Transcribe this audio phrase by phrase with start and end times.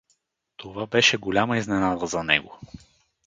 [0.57, 2.59] Това беше голяма изненада за него.